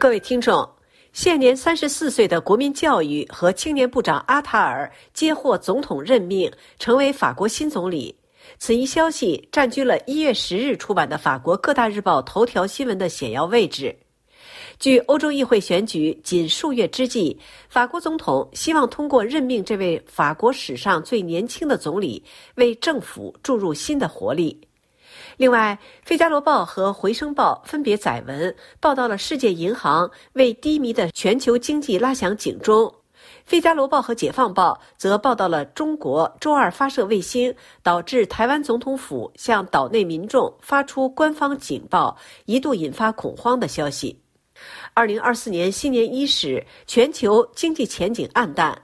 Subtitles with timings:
[0.00, 0.66] 各位听众，
[1.12, 6.48] 现年三十四岁的国民教育和青年部长阿塔尔接获总统任命，
[6.78, 8.14] 成为法国新总理。
[8.60, 13.98] 此一消息占据了一月十日出版的法国各大日报头条新闻的显要位置。
[14.78, 17.36] 距欧洲议会选举仅数月之际，
[17.68, 22.22] 法国总统希望通过任命这位法国史上最年轻的总理，
[22.54, 24.60] 为政府注入新的活力。
[25.38, 32.86] 另外，《费加罗报》和《回声报》分别载文报道了世界银行为低迷的全球经济拉响警钟，
[33.44, 37.54] 《费加罗报》和《解放报》则报道了中国周二发射卫星
[37.84, 44.20] 导致台湾总统府向岛内民众发出官方警报，一度引发恐慌的消息。
[44.92, 48.76] 二零二四年新年伊始，全球经济前景暗淡。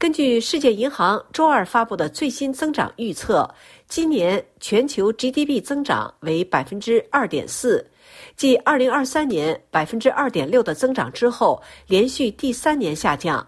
[0.00, 3.46] 根据世界银行周二发布的最新增长预测，
[3.86, 7.86] 今年全球 GDP 增长为百分之二点四，
[8.34, 13.46] 继二零二三年百分之二点六的增长之后，连续第三年下降。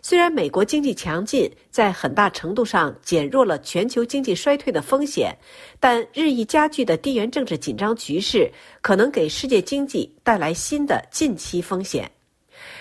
[0.00, 5.36] 虽然美国经济强劲，在很大程度上减弱了全球经济衰退的风险，
[5.78, 8.50] 但日益加剧的地缘政治紧张局势
[8.80, 12.10] 可能给世界经济带来新的近期风险。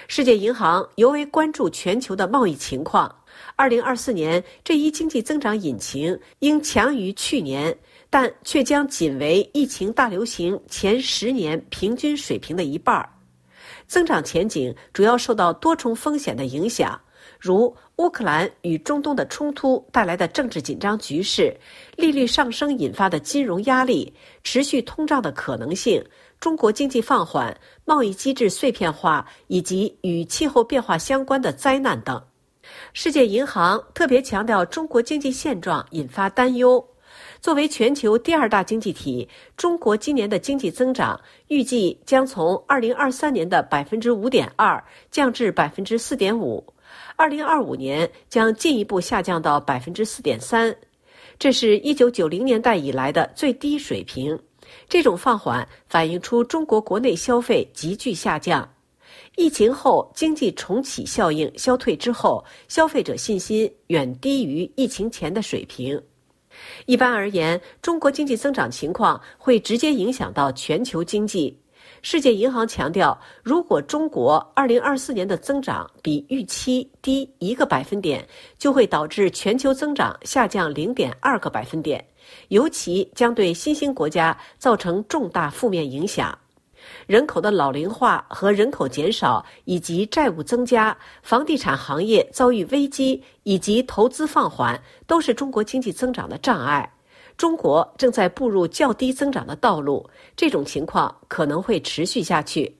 [0.08, 3.14] 世界银行尤为关注全球的贸易情况。
[3.56, 7.76] 二零二四年这一经济增长引擎应强于去年，
[8.10, 13.10] 但却将仅为疫情大流行前十年平均水平的一半儿。
[13.88, 17.00] 增长前景主要受到多重风险的影响，
[17.40, 21.56] 如乌克兰与中东的冲突带来的政治紧张局势、
[21.96, 26.04] 利率上升引发的金融压力、持续通胀的可能性。
[26.42, 32.20] 中国经济放缓、贸易机制碎片化以及与气候变化相关的灾难等，
[32.94, 36.84] 世界银行特别强调中国经济现状引发担忧。
[37.40, 46.66] 作为全球第二大经济体，中国今年的经济增长预计将从二零二三年的百分之五点二降至百分之四点五，
[47.16, 50.76] 二零二五年将进一步下降到百分之四点三，
[51.38, 54.40] 这是一九九零年代以来的最低水平。
[54.88, 58.68] 这种放缓反映出中国国内消费急剧下降，
[59.36, 66.02] 疫情后经济重启效应消退之后，消费者信心远低于疫情前的水平。
[66.86, 71.58] 一般而言，中国经济增长情况会直接影响到全球经济。
[72.04, 78.28] 世界银行强调，如果中国2024年的增长比预期低一个百分点，
[78.58, 82.04] 就会导致全球增长下降0.2个百分点。
[82.50, 86.38] 尤其将对新兴国家造成重大负面影响，
[87.08, 96.92] 人口的老龄化和人口减少，以及债务增加、房地产行业遭遇危机以及投资放缓，都是中国经济增长的障碍。
[97.38, 102.76] 中国正在步入较低增长的道路，这种情况可能会持续下去。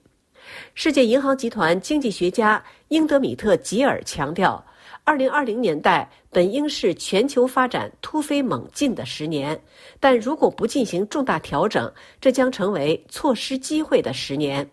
[0.74, 4.64] 世界银行集团经济学家英德米特·吉尔强调。
[5.04, 9.60] 二零二零年代本应是全球发展突飞猛进的十年，
[9.98, 14.68] 但如果不进行重大调整，这将成为错失机会的十年。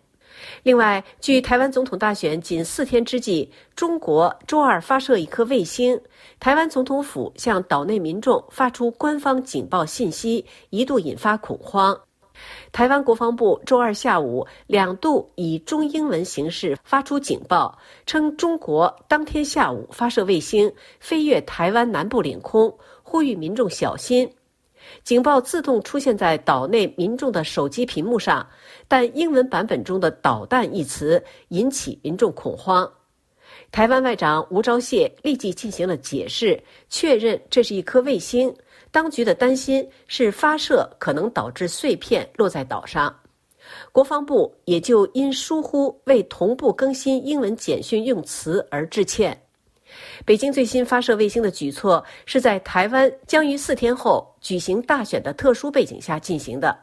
[0.62, 6.00] 另外，距台湾总统大选仅四天之际，中国周二发射一颗卫星，
[6.38, 11.98] 台湾总统府向岛内民众发出官方警报信息，一度引发恐慌。
[12.72, 24.30] 台湾国防部周二下午两度以中英文形式发出警报，称中国当天下午发射卫星飞越台湾南部领空，呼吁民众小心。
[25.04, 28.46] 警报自动出现在岛内民众的手机屏幕上，
[28.88, 32.90] 但英文版本中的“导弹”一词引起民众恐慌。
[33.70, 38.52] 台湾外长吴钊燮立即进行了解释，确认这是一颗卫星。
[38.92, 43.14] 当局的担心是发射可能导致碎片落在岛上，
[43.92, 49.40] 国防部也就因疏忽未同步更新英文简讯用词而致歉。
[50.24, 56.76] 北京最新发射卫星的举措是在台湾将于四天后举行大选的特殊背景下进行的。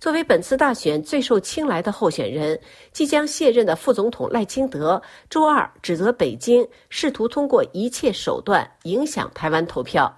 [0.00, 2.60] 作为本次大选最受青睐的候选人，
[2.92, 5.00] 即将卸任的副总统赖清德
[5.30, 10.12] 周二指责北京试图通过一切手段影响台湾投票。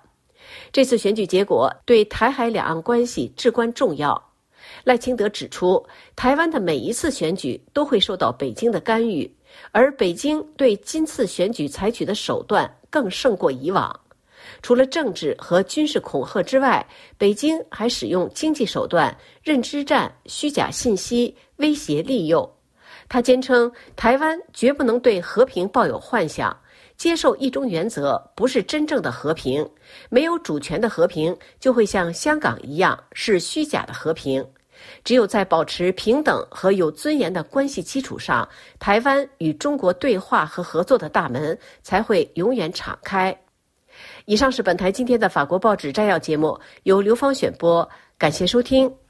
[0.72, 4.30] 这次选举结果对台海两岸关系至关重要。
[4.84, 9.30] 赖清德指出，台湾的每一次选举都会受到北京的干预，
[9.72, 13.98] 而北京对今次选举采取的手段更胜过以往。
[14.62, 16.86] 除了政治和军事恐吓之外，
[17.18, 22.50] 北京还使用经济手段、认知战、虚假信息威胁利诱。
[23.08, 26.56] 他坚称，台湾绝不能对和平抱有幻想。
[27.00, 29.66] 接受一中原则不是真正的和平，
[30.10, 34.46] 没有主权的和平就会像香港一样是虚假的和平。
[35.02, 38.46] 只有在保持平等和有尊严的关系基础上，
[38.78, 43.34] 台湾与中国对话和合作的大门才会永远敞开。
[44.26, 47.88] 以上是本台今天的法国报纸摘要节目，由刘芳选播，
[48.18, 49.09] 感谢收听。